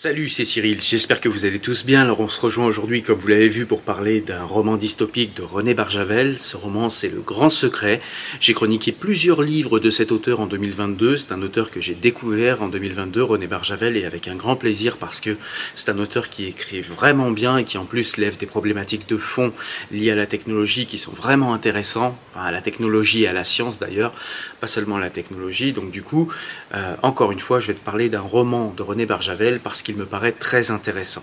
[0.00, 2.02] Salut, c'est Cyril, j'espère que vous allez tous bien.
[2.02, 5.42] Alors on se rejoint aujourd'hui, comme vous l'avez vu, pour parler d'un roman dystopique de
[5.42, 6.38] René Barjavel.
[6.38, 8.00] Ce roman, c'est Le Grand Secret.
[8.38, 11.16] J'ai chroniqué plusieurs livres de cet auteur en 2022.
[11.16, 14.98] C'est un auteur que j'ai découvert en 2022, René Barjavel, et avec un grand plaisir
[14.98, 15.36] parce que
[15.74, 19.16] c'est un auteur qui écrit vraiment bien et qui en plus lève des problématiques de
[19.16, 19.52] fond
[19.90, 23.42] liées à la technologie qui sont vraiment intéressants, enfin à la technologie et à la
[23.42, 24.12] science d'ailleurs,
[24.60, 25.72] pas seulement à la technologie.
[25.72, 26.32] Donc du coup,
[26.72, 29.96] euh, encore une fois, je vais te parler d'un roman de René Barjavel parce qu'il
[29.96, 31.22] me paraît très intéressant.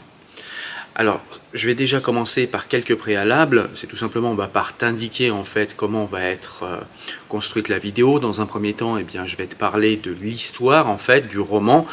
[0.95, 1.21] Alors,
[1.53, 3.69] je vais déjà commencer par quelques préalables.
[3.75, 6.77] C'est tout simplement par t'indiquer en fait comment va être euh,
[7.29, 8.17] construite la vidéo.
[8.17, 11.37] Dans un premier temps, eh bien, je vais te parler de l'histoire en fait du
[11.37, 11.85] roman,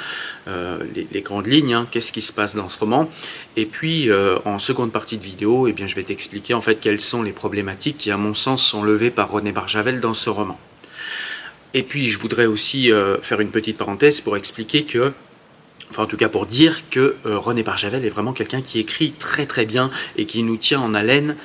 [0.48, 3.10] euh, les, grandes lignes, hein, qu'est-ce qui se passe dans ce roman?
[3.56, 6.76] Et puis, euh, en seconde partie de vidéo, eh bien, je vais t'expliquer en fait
[6.76, 10.30] quelles sont les problématiques qui, à mon sens, sont levées par René Barjavel dans ce
[10.30, 10.58] roman.
[11.75, 12.90] Et puis, je voudrais aussi
[13.22, 15.12] faire une petite parenthèse pour expliquer que
[15.92, 19.12] enfin en tout cas pour dire que euh, René Barjavel est vraiment quelqu'un qui écrit
[19.12, 21.36] très très bien et qui nous tient en haleine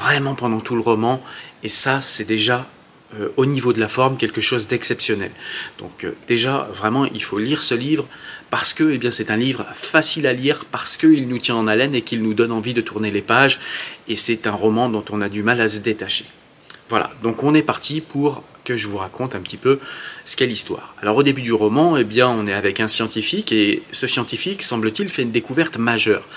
[0.00, 1.22] vraiment pendant tout le roman.
[1.62, 2.68] Et ça, c'est déjà
[3.14, 5.30] euh, au niveau de la forme quelque chose d'exceptionnel.
[5.78, 8.08] Donc euh, déjà, vraiment, il faut lire ce livre
[8.50, 11.94] parce que eh c'est un livre facile à lire, parce qu'il nous tient en haleine
[11.94, 13.60] et qu'il nous donne envie de tourner les pages.
[14.08, 16.26] Et c'est un roman dont on a du mal à se détacher.
[16.92, 19.80] Voilà, donc on est parti pour que je vous raconte un petit peu
[20.26, 20.94] ce qu'est l'histoire.
[21.00, 24.62] Alors au début du roman, eh bien, on est avec un scientifique et ce scientifique,
[24.62, 26.28] semble-t-il, fait une découverte majeure.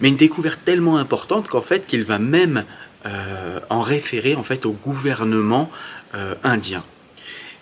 [0.00, 2.64] Mais une découverte tellement importante qu'en fait, qu'il va même
[3.04, 5.70] euh, en référer en fait au gouvernement
[6.14, 6.82] euh, indien.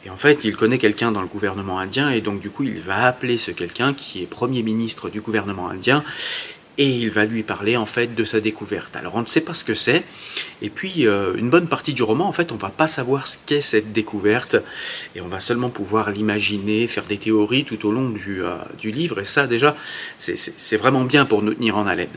[0.05, 2.79] Et en fait, il connaît quelqu'un dans le gouvernement indien et donc du coup, il
[2.79, 6.05] va appeler ce quelqu'un qui est premier ministre du gouvernement indien
[6.79, 8.97] et il va lui parler en fait de sa découverte.
[8.97, 10.05] Alors on ne sait pas ce que c'est,
[10.63, 13.39] et puis euh, une bonne partie du roman en fait on va pas savoir ce
[13.47, 14.57] qu'est cette découverte,
[15.15, 18.91] et on va seulement pouvoir l'imaginer, faire des théories tout au long du, euh, du
[18.91, 19.77] livre, et ça déjà
[20.19, 22.09] c'est vraiment bien pour nous tenir en haleine.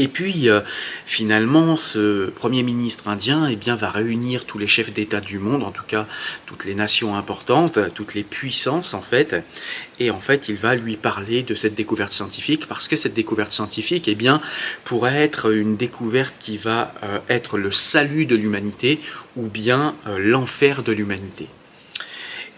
[0.00, 0.62] Et puis, euh,
[1.04, 5.72] finalement, ce Premier ministre indien eh va réunir tous les chefs d'État du monde, en
[5.72, 6.06] tout cas
[6.46, 9.44] toutes les nations importantes, toutes les puissances en fait,
[9.98, 13.52] et en fait il va lui parler de cette découverte scientifique, parce que cette découverte
[13.52, 14.16] scientifique eh
[14.84, 19.00] pourrait être une découverte qui va euh, être le salut de l'humanité,
[19.36, 21.46] ou bien euh, l'enfer de l'humanité.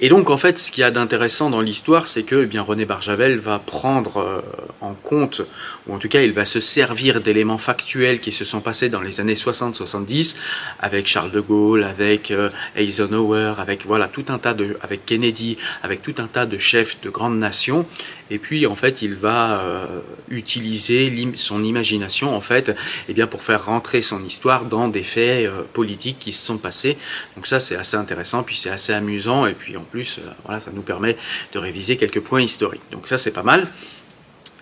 [0.05, 2.61] Et donc en fait, ce qu'il y a d'intéressant dans l'histoire, c'est que eh bien,
[2.61, 4.41] René Barjavel va prendre euh,
[4.81, 5.43] en compte,
[5.87, 9.01] ou en tout cas il va se servir d'éléments factuels qui se sont passés dans
[9.01, 10.35] les années 60-70,
[10.81, 16.03] avec Charles de Gaulle, avec euh, Eisenhower, avec voilà tout un tas avec Kennedy, avec
[16.03, 17.87] tout un tas de chefs de grandes nations.
[18.33, 20.01] Et puis en fait, il va euh,
[20.31, 22.75] utiliser son imagination en fait,
[23.09, 26.97] eh bien pour faire rentrer son histoire dans des faits politiques qui se sont passés.
[27.37, 30.61] Donc ça, c'est assez intéressant, puis c'est assez amusant, et puis en plus, euh, voilà,
[30.61, 31.19] ça nous permet
[31.53, 32.81] de réviser quelques points historiques.
[32.91, 33.69] Donc ça, c'est pas mal.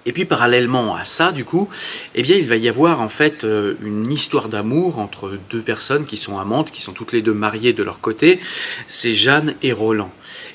[0.05, 1.69] Et puis parallèlement à ça, du coup,
[2.17, 6.07] eh bien, il va y avoir en fait euh, une histoire d'amour entre deux personnes
[6.07, 8.41] qui sont amantes, qui sont toutes les deux mariées de leur côté.
[8.89, 10.11] C'est Jeanne et Roland.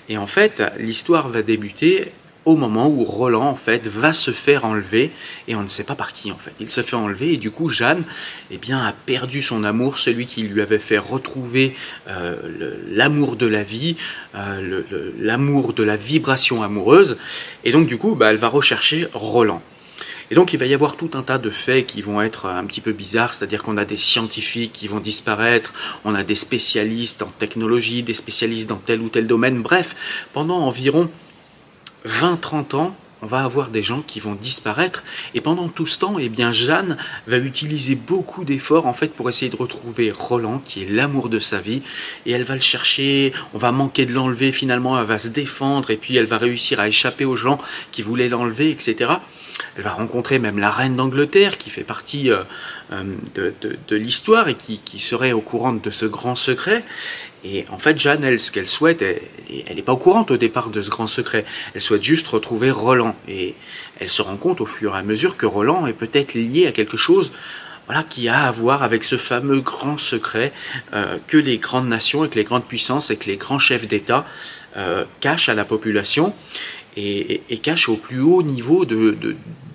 [0.10, 2.12] Et en fait, l'histoire va débuter
[2.46, 5.12] au moment où Roland en fait va se faire enlever
[5.48, 6.54] et on ne sait pas par qui en fait.
[6.60, 8.04] Il se fait enlever et du coup Jeanne
[8.52, 11.76] eh bien a perdu son amour, celui qui lui avait fait retrouver
[12.08, 12.36] euh,
[12.92, 13.98] l'amour de la vie,
[14.36, 14.84] euh,
[15.20, 17.18] l'amour de la vibration amoureuse
[17.64, 19.62] et donc du coup bah, elle va rechercher Roland.
[20.32, 22.66] Et donc il va y avoir tout un tas de faits qui vont être un
[22.66, 27.22] petit peu bizarres, c'est-à-dire qu'on a des scientifiques qui vont disparaître, on a des spécialistes
[27.22, 29.96] en technologie, des spécialistes dans tel ou tel domaine, bref,
[30.34, 31.12] pendant environ
[32.06, 35.04] 20-30 ans, on va avoir des gens qui vont disparaître.
[35.34, 39.30] Et pendant tout ce temps, eh bien, Jeanne va utiliser beaucoup d'efforts en fait pour
[39.30, 41.82] essayer de retrouver Roland, qui est l'amour de sa vie.
[42.26, 43.34] Et elle va le chercher.
[43.54, 44.52] On va manquer de l'enlever.
[44.52, 47.58] Finalement, elle va se défendre et puis elle va réussir à échapper aux gens
[47.92, 49.14] qui voulaient l'enlever, etc.
[49.78, 52.44] Elle va rencontrer même la reine d'Angleterre qui fait partie euh,
[52.94, 53.52] euh,
[53.88, 56.84] de, l'histoire et qui, serait au courant de ce grand secret.
[57.44, 60.82] Et en fait, Jeanne, ce qu'elle souhaite, elle n'est pas au courant au départ de
[60.82, 61.46] ce grand secret.
[61.74, 63.16] Elle souhaite juste retrouver Roland.
[63.28, 63.56] Et
[64.00, 66.72] elle se rend compte au fur et à mesure que Roland est peut-être lié à
[66.72, 67.32] quelque chose
[67.86, 70.54] voilà, qui a à voir avec ce fameux grand secret
[70.94, 73.88] euh, que les grandes nations et que les grandes puissances et que les grands chefs
[73.88, 74.26] d'État
[75.22, 76.34] cachent à la population
[76.98, 79.16] et, cachent au plus haut niveau de,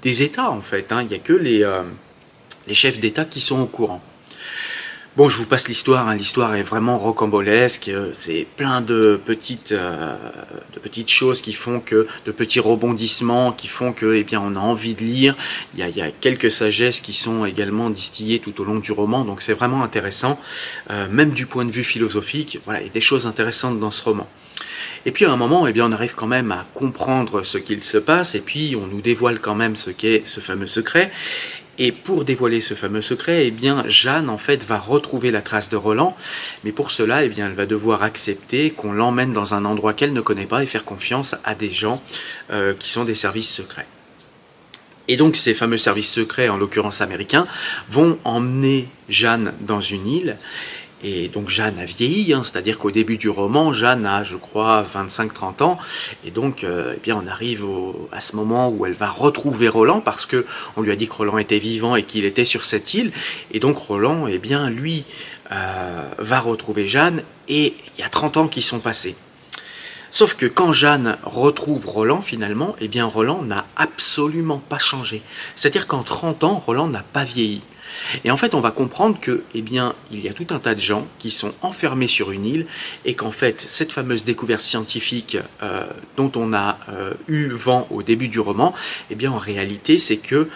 [0.02, 0.92] des États en fait.
[0.92, 1.02] Hein.
[1.02, 1.82] Il n'y a que les, euh,
[2.66, 4.02] les chefs d'État qui sont au courant.
[5.16, 6.08] Bon, je vous passe l'histoire.
[6.08, 6.14] Hein.
[6.14, 7.88] L'histoire est vraiment rocambolesque.
[7.88, 10.16] Euh, c'est plein de petites, euh,
[10.72, 14.54] de petites choses qui font que, de petits rebondissements qui font que, eh bien, on
[14.54, 15.36] a envie de lire.
[15.76, 19.42] Il y a, quelques sagesses qui sont également distillées tout au long du roman, donc
[19.42, 20.38] c'est vraiment intéressant,
[21.10, 22.58] même du point de vue philosophique.
[22.64, 24.28] Voilà, il y a des choses intéressantes dans ce roman.
[25.06, 27.82] Et puis à un moment, eh bien, on arrive quand même à comprendre ce qu'il
[27.82, 31.10] se passe, et puis on nous dévoile quand même ce qu'est ce fameux secret.
[31.78, 35.70] Et pour dévoiler ce fameux secret, eh bien, Jeanne, en fait, va retrouver la trace
[35.70, 36.14] de Roland.
[36.62, 40.12] Mais pour cela, eh bien, elle va devoir accepter qu'on l'emmène dans un endroit qu'elle
[40.12, 42.02] ne connaît pas et faire confiance à des gens
[42.50, 43.86] euh, qui sont des services secrets.
[45.08, 47.46] Et donc, ces fameux services secrets, en l'occurrence américains,
[47.88, 50.36] vont emmener Jeanne dans une île.
[51.02, 54.84] Et donc Jeanne a vieilli, hein, c'est-à-dire qu'au début du roman, Jeanne a, je crois,
[54.94, 55.78] 25-30 ans,
[56.24, 57.64] et donc, euh, eh bien, on arrive
[58.12, 60.44] à ce moment où elle va retrouver Roland parce que
[60.76, 63.12] on lui a dit que Roland était vivant et qu'il était sur cette île,
[63.50, 65.04] et donc Roland, eh bien, lui,
[65.52, 69.16] euh, va retrouver Jeanne, et il y a 30 ans qui sont passés.
[70.12, 75.22] Sauf que quand Jeanne retrouve Roland, finalement, eh bien, Roland n'a absolument pas changé.
[75.54, 77.62] C'est-à-dire qu'en 30 ans, Roland n'a pas vieilli.
[78.24, 79.64] Et en fait, on va comprendre que, eh
[80.10, 82.66] il y a tout un tas de gens qui sont enfermés sur une île
[83.04, 85.84] et qu'en fait, cette fameuse découverte scientifique euh,
[86.16, 88.74] dont on a euh, eu vent au début du roman,
[89.10, 90.48] eh bien, en réalité, c'est que,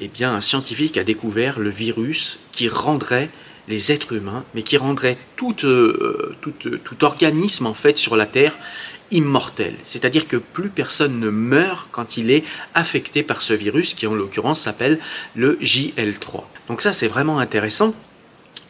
[0.00, 3.30] eh un scientifique a découvert le virus qui rendrait
[3.68, 8.56] les êtres humains, mais qui rendrait tout, euh, tout organisme en fait sur la Terre
[9.10, 9.74] immortel.
[9.84, 14.14] C'est-à-dire que plus personne ne meurt quand il est affecté par ce virus qui en
[14.14, 14.98] l'occurrence s'appelle
[15.34, 16.42] le JL3.
[16.68, 17.94] Donc ça c'est vraiment intéressant.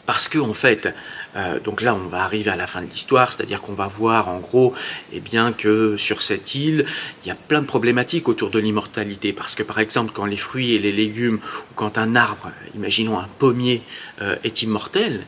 [0.07, 0.93] Parce que en fait,
[1.37, 4.29] euh, donc là, on va arriver à la fin de l'histoire, c'est-à-dire qu'on va voir
[4.29, 4.75] en gros,
[5.13, 6.85] eh bien que sur cette île,
[7.23, 9.33] il y a plein de problématiques autour de l'immortalité.
[9.33, 11.39] Parce que par exemple, quand les fruits et les légumes,
[11.71, 13.83] ou quand un arbre, imaginons un pommier,
[14.21, 15.25] euh, est immortel,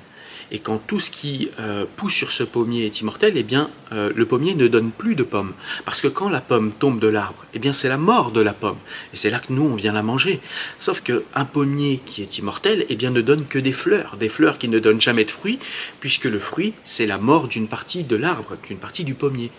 [0.52, 4.12] et quand tout ce qui euh, pousse sur ce pommier est immortel, eh bien, euh,
[4.14, 5.54] le pommier ne donne plus de pommes.
[5.86, 8.52] Parce que quand la pomme tombe de l'arbre, eh bien, c'est la mort de la
[8.52, 8.76] pomme.
[9.14, 10.40] Et c'est là que nous, on vient la manger.
[10.76, 14.18] Sauf qu'un pommier qui est immortel, eh bien, ne donne que des fleurs.
[14.18, 15.58] Des fleurs qui ne donnent jamais de fruits,
[16.00, 19.50] puisque le fruit, c'est la mort d'une partie de l'arbre, d'une partie du pommier.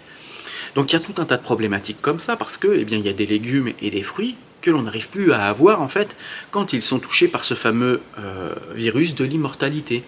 [0.75, 2.99] Donc il y a tout un tas de problématiques comme ça, parce que, eh bien,
[2.99, 5.87] il y a des légumes et des fruits que l'on n'arrive plus à avoir, en
[5.87, 6.15] fait,
[6.51, 10.03] quand ils sont touchés par ce fameux euh, virus de l'immortalité.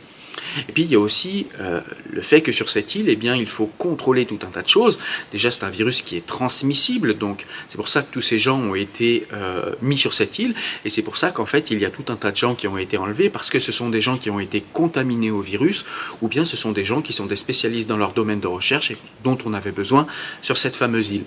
[0.68, 3.36] Et puis il y a aussi euh, le fait que sur cette île, eh bien,
[3.36, 4.98] il faut contrôler tout un tas de choses.
[5.32, 8.60] Déjà, c'est un virus qui est transmissible, donc c'est pour ça que tous ces gens
[8.60, 11.86] ont été euh, mis sur cette île, et c'est pour ça qu'en fait, il y
[11.86, 14.01] a tout un tas de gens qui ont été enlevés parce que ce sont des
[14.01, 15.86] gens qui ont été contaminés au virus,
[16.22, 18.92] ou bien ce sont des gens qui sont des spécialistes dans leur domaine de recherche
[18.92, 20.08] et dont on avait besoin
[20.42, 21.24] sur cette fameuse île.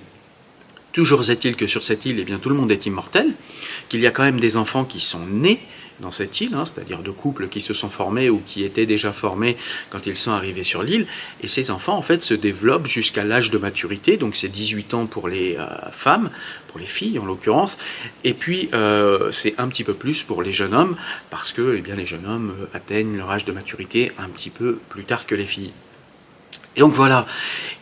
[0.92, 3.32] Toujours est-il que sur cette île, eh bien, tout le monde est immortel,
[3.88, 5.60] qu'il y a quand même des enfants qui sont nés
[6.00, 9.12] dans cette île, hein, c'est-à-dire de couples qui se sont formés ou qui étaient déjà
[9.12, 9.56] formés
[9.90, 11.06] quand ils sont arrivés sur l'île.
[11.42, 15.06] Et ces enfants, en fait, se développent jusqu'à l'âge de maturité, donc c'est 18 ans
[15.06, 16.30] pour les euh, femmes,
[16.68, 17.78] pour les filles en l'occurrence,
[18.24, 20.96] et puis euh, c'est un petit peu plus pour les jeunes hommes,
[21.30, 24.50] parce que eh bien, les jeunes hommes euh, atteignent leur âge de maturité un petit
[24.50, 25.72] peu plus tard que les filles.
[26.78, 27.26] Et donc voilà.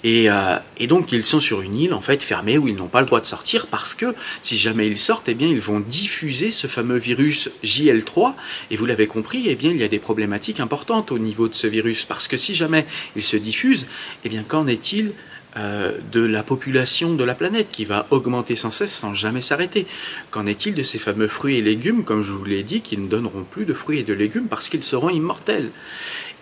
[0.07, 3.01] Euh, et, donc ils sont sur une île en fait fermée où ils n'ont pas
[3.01, 6.51] le droit de sortir parce que si jamais ils sortent, eh bien ils vont diffuser
[6.51, 8.33] ce fameux virus JL3.
[8.71, 11.55] Et vous l'avez compris, eh bien il y a des problématiques importantes au niveau de
[11.55, 12.87] ce virus parce que si jamais
[13.17, 13.87] il se diffuse,
[14.25, 15.13] eh bien qu'en est-il
[15.59, 19.87] euh, de la population de la planète qui va augmenter sans cesse sans jamais s'arrêter?
[20.31, 23.09] Qu'en est-il de ces fameux fruits et légumes, comme je vous l'ai dit, qui ne
[23.09, 25.71] donneront plus de fruits et de légumes parce qu'ils seront immortels?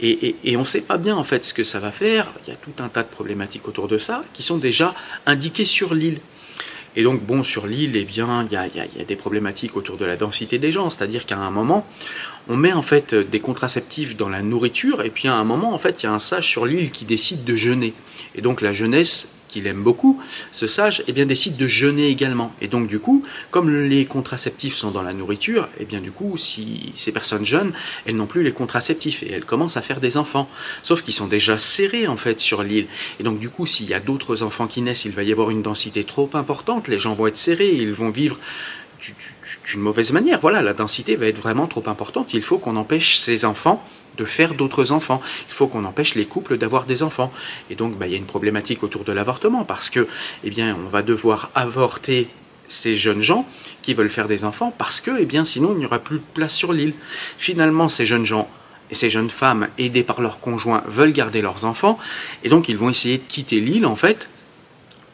[0.01, 2.33] Et, on ne sait pas bien en fait ce que ça va faire.
[2.47, 4.95] Il y a tout un tas de problématiques autour de ça qui sont déjà
[5.27, 6.21] indiquées sur l'île.
[6.97, 10.05] Et donc, bon, sur l'île, eh bien, il y, y, a, des problématiques autour de
[10.05, 10.91] la densité des gens.
[10.91, 11.85] C'est-à-dire qu'à un moment,
[12.49, 15.79] on met en fait des contraceptifs dans la nourriture, et puis à un moment, en
[15.79, 17.95] fait, il y a un sage sur l'île qui décide de jeûner.
[18.37, 20.21] Et donc, la jeunesse qu'il aime beaucoup,
[20.51, 22.53] ce sage eh bien, décide de jeûner également.
[22.61, 26.37] Et donc du coup, comme les contraceptifs sont dans la nourriture, eh bien du coup,
[26.37, 27.73] si ces personnes jeûnent,
[28.05, 30.49] elles n'ont plus les contraceptifs et elles commencent à faire des enfants.
[30.83, 32.89] Sauf qu'ils sont déjà serrés en fait sur l'île.
[33.21, 35.51] Et donc du coup, s'il y a d'autres enfants qui naissent, il va y avoir
[35.51, 38.39] une densité trop importante, les gens vont être serrés, ils vont vivre
[39.71, 40.41] d'une mauvaise manière.
[40.41, 42.35] Voilà, la densité va être vraiment trop importante.
[42.35, 43.85] Il faut qu'on empêche ces enfants
[44.16, 45.21] de faire d'autres enfants.
[45.49, 47.33] Il faut qu'on empêche les couples d'avoir des enfants.
[47.71, 50.06] Et donc, bah, il y a une problématique autour de l'avortement parce que,
[50.44, 52.28] eh bien, on va devoir avorter
[52.68, 53.47] ces jeunes gens
[53.83, 56.25] qui veulent faire des enfants parce que, eh bien, sinon, il n'y aura plus de
[56.35, 56.94] place sur l'île.
[57.38, 58.49] Finalement, ces jeunes gens
[58.90, 61.99] et ces jeunes femmes, aidées par leurs conjoints, veulent garder leurs enfants,
[62.42, 64.28] et donc ils vont essayer de quitter l'île, en fait,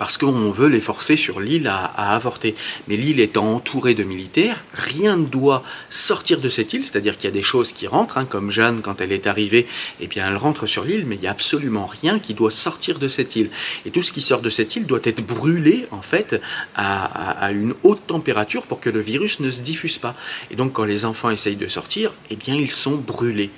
[0.00, 2.54] parce qu'on veut les forcer sur l'île à, avorter.
[2.88, 7.28] Mais l'île étant entourée de militaires, rien ne doit sortir de cette île, c'est-à-dire qu'il
[7.28, 9.66] y a des choses qui rentrent, hein, comme Jeanne, quand elle est arrivée,
[10.00, 12.99] eh bien elle rentre sur l'île, mais il n'y a absolument rien qui doit sortir
[12.99, 13.50] de cette île.
[13.85, 16.40] Et tout ce qui sort de cette île doit être brûlé, en fait,
[16.76, 20.14] à, une haute température pour que le virus ne se diffuse pas.
[20.50, 23.50] Et donc quand les enfants essayent de sortir, eh bien ils sont brûlés.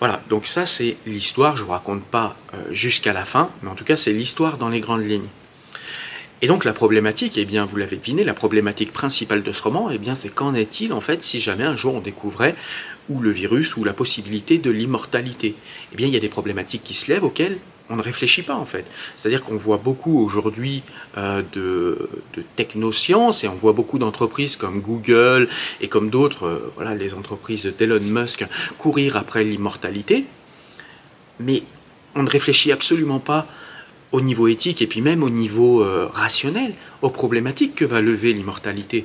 [0.00, 3.70] Voilà, donc ça c'est l'histoire, je ne vous raconte pas euh, jusqu'à la fin, mais
[3.70, 5.28] en tout cas c'est l'histoire dans les grandes lignes.
[6.42, 9.88] Et donc la problématique, eh bien, vous l'avez deviné, la problématique principale de ce roman,
[9.90, 12.54] eh bien, c'est qu'en est-il en fait si jamais un jour on découvrait
[13.08, 15.54] ou le virus ou la possibilité de l'immortalité?
[15.92, 18.56] Eh bien, il y a des problématiques qui se lèvent auxquelles on ne réfléchit pas
[18.56, 18.84] en fait.
[19.16, 20.82] C'est-à-dire qu'on voit beaucoup aujourd'hui
[21.16, 22.08] euh, de,
[22.56, 25.48] technosciences et on voit beaucoup d'entreprises comme Google
[25.80, 28.44] et comme d'autres, euh, voilà, les entreprises d'Elon Musk
[28.78, 30.24] courir après l'immortalité,
[31.40, 31.62] mais
[32.14, 33.46] on ne réfléchit absolument pas
[34.16, 38.32] au niveau éthique et puis même au niveau euh, rationnel aux problématiques que va lever
[38.32, 39.04] l'immortalité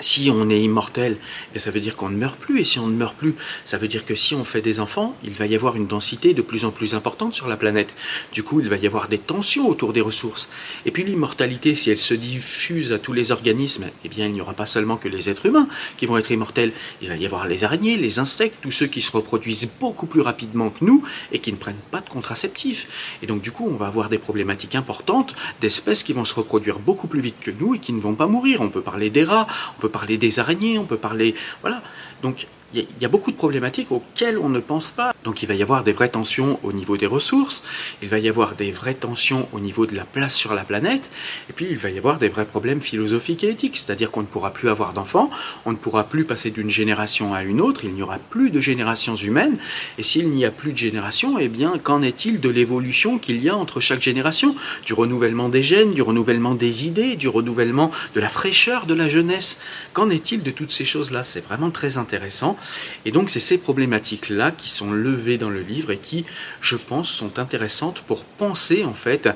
[0.00, 1.16] si on est immortel,
[1.54, 2.60] eh ça veut dire qu'on ne meurt plus.
[2.60, 3.34] Et si on ne meurt plus,
[3.64, 6.34] ça veut dire que si on fait des enfants, il va y avoir une densité
[6.34, 7.94] de plus en plus importante sur la planète.
[8.32, 10.48] Du coup, il va y avoir des tensions autour des ressources.
[10.86, 14.40] Et puis l'immortalité, si elle se diffuse à tous les organismes, eh bien, il n'y
[14.40, 16.72] aura pas seulement que les êtres humains qui vont être immortels.
[17.00, 20.20] Il va y avoir les araignées, les insectes, tous ceux qui se reproduisent beaucoup plus
[20.20, 23.16] rapidement que nous et qui ne prennent pas de contraceptifs.
[23.22, 26.78] Et donc, du coup, on va avoir des problématiques importantes d'espèces qui vont se reproduire
[26.78, 28.60] beaucoup plus vite que nous et qui ne vont pas mourir.
[28.60, 29.46] On peut parler des rats,
[29.82, 31.34] peut parler des araignées, on peut parler...
[31.60, 31.82] Voilà.
[32.22, 35.11] Donc il y, a beaucoup de problématiques auxquelles on ne pense pas.
[35.24, 37.62] Donc il va y avoir des vraies tensions au niveau des ressources,
[38.02, 41.10] il va y avoir des vraies tensions au niveau de la place sur la planète,
[41.48, 44.26] et puis il va y avoir des vrais problèmes philosophiques et éthiques, c'est-à-dire qu'on ne
[44.26, 45.30] pourra plus avoir d'enfants,
[45.64, 48.60] on ne pourra plus passer d'une génération à une autre, il n'y aura plus de
[48.60, 49.58] générations humaines,
[49.98, 53.48] et s'il n'y a plus de générations, eh bien qu'en est-il de l'évolution qu'il y
[53.48, 58.20] a entre chaque génération, du renouvellement des gènes, du renouvellement des idées, du renouvellement de
[58.20, 59.56] la fraîcheur de la jeunesse?
[59.92, 61.22] Qu'en est-il de toutes ces choses-là?
[61.22, 62.56] C'est vraiment très intéressant,
[63.04, 66.24] et donc c'est ces problématiques-là qui sont le dans le livre et qui,
[66.60, 69.28] je pense, sont intéressantes pour penser en fait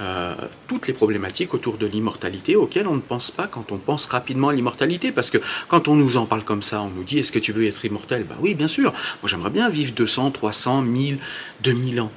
[0.00, 0.34] euh,
[0.66, 4.48] toutes les problématiques autour de l'immortalité auxquelles on ne pense pas quand on pense rapidement
[4.48, 5.12] à l'immortalité.
[5.12, 5.38] Parce que
[5.68, 7.84] quand on nous en parle comme ça, on nous dit est-ce que tu veux être
[7.84, 8.24] immortel?
[8.28, 8.92] Bah oui, bien sûr.
[8.92, 11.18] Moi j'aimerais bien vivre 200, 300, 1000,
[11.62, 12.12] 2000 ans.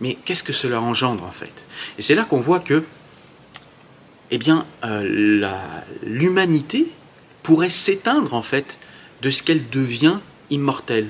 [0.00, 1.64] Mais qu'est-ce que cela engendre en fait?
[1.98, 2.84] Et c'est là qu'on voit que,
[4.30, 5.46] eh bien, euh,
[6.02, 6.88] l'humanité
[7.42, 8.78] pourrait s'éteindre en fait
[9.20, 10.18] de ce qu'elle devient
[10.50, 11.08] immortelle.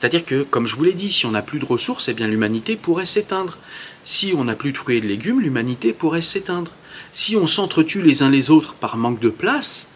[0.00, 2.26] C'est-à-dire que, comme je vous l'ai dit, si on n'a plus de ressources, eh bien
[2.26, 3.58] l'humanité pourrait s'éteindre.
[4.02, 6.70] Si on n'a plus de fruits et de légumes, l'humanité pourrait s'éteindre.
[7.12, 9.88] Si on s'entretue les uns les autres par manque de place,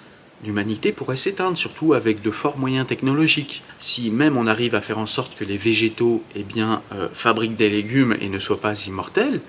[0.44, 3.62] l'humanité pourrait s'éteindre, surtout avec de forts moyens technologiques.
[3.78, 7.56] Si même on arrive à faire en sorte que les végétaux eh bien, euh, fabriquent
[7.56, 9.40] des légumes et ne soient pas immortels,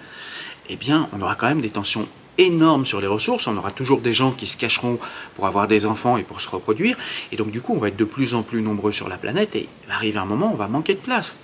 [0.69, 2.07] eh bien, on aura quand même des tensions
[2.37, 3.47] énorme sur les ressources.
[3.47, 4.99] On aura toujours des gens qui se cacheront
[5.35, 6.97] pour avoir des enfants et pour se reproduire.
[7.31, 9.55] Et donc, du coup, on va être de plus en plus nombreux sur la planète
[9.55, 9.67] et
[10.03, 11.37] il un moment où on va manquer de place.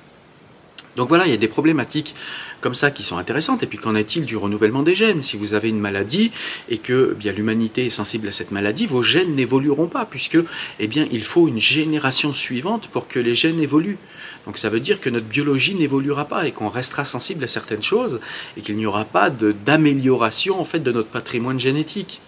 [0.96, 2.16] Donc voilà, il y a des problématiques
[2.62, 3.64] comme ça qui sont intéressantes.
[3.64, 5.24] Et puis qu'en est-il du renouvellement des gènes?
[5.24, 6.32] Si vous avez une maladie
[6.70, 10.38] et que eh bien l'humanité est sensible à cette maladie, vos gènes n'évolueront pas puisque
[10.80, 13.98] eh bien il faut une génération suivante pour que les gènes évoluent.
[14.46, 17.84] Donc ça veut dire que notre biologie n'évoluera pas et qu'on restera sensible à certaines
[17.84, 18.20] choses
[18.56, 22.22] et qu'il n'y aura pas d'amélioration en fait de notre patrimoine génétique.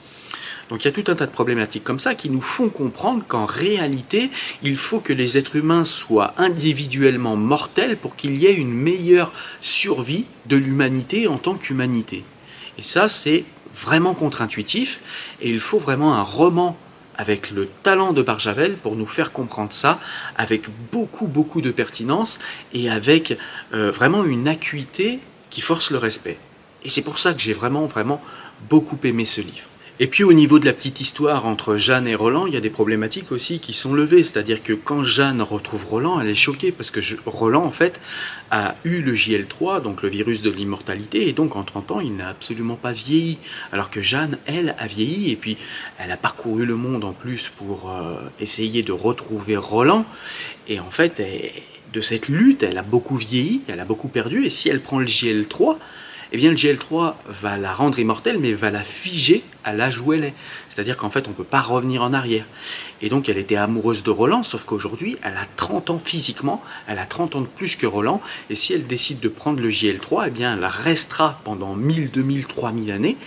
[0.73, 3.23] Donc il y a tout un tas de problématiques comme ça qui nous font comprendre
[3.27, 4.31] qu'en réalité,
[4.63, 9.31] il faut que les êtres humains soient individuellement mortels pour qu'il y ait une meilleure
[9.61, 12.23] survie de l'humanité en tant qu'humanité.
[12.79, 14.99] Et ça, c'est vraiment contre-intuitif
[15.43, 16.75] et il faut vraiment un roman
[17.17, 19.99] avec le talent de Barjavel pour nous faire comprendre ça
[20.37, 22.39] avec beaucoup beaucoup de pertinence
[22.73, 23.37] et avec
[23.75, 25.19] euh, vraiment une acuité
[25.51, 26.39] qui force le respect.
[26.81, 28.23] Et c'est pour ça que j'ai vraiment vraiment
[28.71, 29.69] beaucoup aimé ce livre.
[29.99, 32.61] Et puis au niveau de la petite histoire entre Jeanne et Roland, il y a
[32.61, 34.23] des problématiques aussi qui sont levées.
[34.23, 38.01] C'est-à-dire que quand Jeanne retrouve Roland, elle est choquée parce que Roland, en fait,
[38.49, 42.15] a eu le JL3, donc le virus de l'immortalité, et donc en 30 ans, il
[42.15, 43.37] n'a absolument pas vieilli.
[43.71, 45.57] Alors que Jeanne, elle, a vieilli, et puis
[45.99, 50.05] elle a parcouru le monde en plus pour euh, essayer de retrouver Roland.
[50.67, 51.21] Et en fait,
[51.93, 54.97] de cette lutte, elle a beaucoup vieilli, elle a beaucoup perdu, et si elle prend
[54.97, 55.77] le JL3,
[56.33, 60.13] eh bien le GL3 va la rendre immortelle, mais va la figer à l'âge où
[60.13, 60.33] elle est.
[60.67, 62.45] C'est-à-dire qu'en fait, on ne peut pas revenir en arrière.
[63.01, 66.97] Et donc, elle était amoureuse de Roland, sauf qu'aujourd'hui, elle a 30 ans physiquement, elle
[66.97, 68.19] a 30 ans de plus que Roland,
[68.49, 72.47] et si elle décide de prendre le JL3, eh bien, elle restera pendant 1000, 2000,
[72.47, 73.17] 3000 années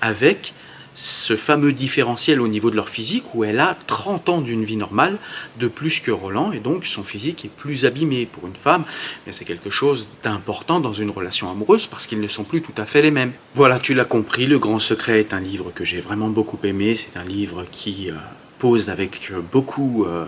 [0.00, 0.52] avec
[0.96, 4.76] ce fameux différentiel au niveau de leur physique où elle a 30 ans d'une vie
[4.76, 5.18] normale
[5.60, 8.84] de plus que Roland et donc son physique est plus abîmé pour une femme.
[9.26, 12.72] Mais c'est quelque chose d'important dans une relation amoureuse parce qu'ils ne sont plus tout
[12.78, 13.32] à fait les mêmes.
[13.54, 16.94] Voilà, tu l'as compris, Le Grand Secret est un livre que j'ai vraiment beaucoup aimé.
[16.94, 18.10] C'est un livre qui...
[18.10, 18.14] Euh,
[18.58, 20.24] pose avec beaucoup euh,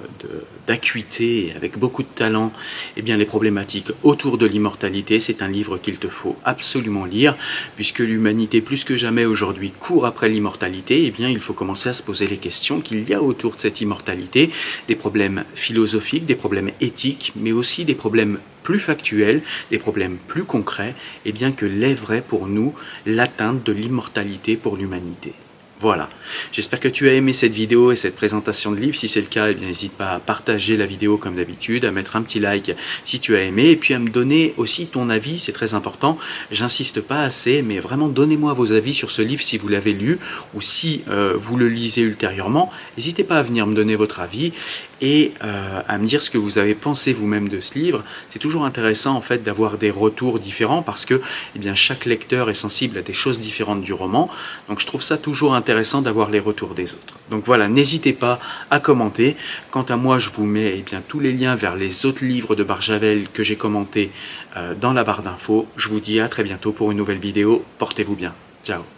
[0.67, 2.53] d'acuité et avec beaucoup de talent
[2.97, 5.19] eh bien, les problématiques autour de l'immortalité.
[5.19, 7.37] C'est un livre qu'il te faut absolument lire,
[7.77, 11.95] puisque l'humanité plus que jamais aujourd'hui court après l'immortalité, eh bien, il faut commencer à
[11.95, 14.51] se poser les questions qu'il y a autour de cette immortalité,
[14.89, 20.45] des problèmes philosophiques, des problèmes éthiques, mais aussi des problèmes plus factuels, des problèmes plus
[20.45, 21.65] concrets, et bien que
[21.95, 22.75] vrai pour nous
[23.07, 25.33] l'atteinte de l'immortalité pour l'humanité.
[25.81, 26.09] Voilà.
[26.51, 28.97] J'espère que tu as aimé cette vidéo et cette présentation de livre.
[28.97, 31.93] Si c'est le cas, eh bien, n'hésite pas à partager la vidéo comme d'habitude, à
[31.93, 32.73] mettre un petit like
[33.05, 36.19] si tu as aimé, et puis à me donner aussi ton avis, c'est très important.
[36.51, 40.19] J'insiste pas assez, mais vraiment donnez-moi vos avis sur ce livre si vous l'avez lu
[40.55, 42.73] ou si euh, vous le lisez ultérieurement.
[42.97, 44.53] N'hésitez pas à venir me donner votre avis
[45.01, 48.03] et euh, à me dire ce que vous avez pensé vous-même de ce livre.
[48.31, 51.21] C'est toujours intéressant en fait d'avoir des retours différents parce que
[51.55, 54.29] eh bien, chaque lecteur est sensible à des choses différentes du roman.
[54.69, 55.55] Donc je trouve ça toujours
[56.03, 57.19] d'avoir les retours des autres.
[57.31, 59.37] Donc voilà, n'hésitez pas à commenter.
[59.71, 62.55] Quant à moi, je vous mets eh bien, tous les liens vers les autres livres
[62.55, 64.11] de Barjavel que j'ai commentés
[64.57, 65.69] euh, dans la barre d'infos.
[65.77, 67.65] Je vous dis à très bientôt pour une nouvelle vidéo.
[67.79, 68.35] Portez-vous bien.
[68.65, 68.98] Ciao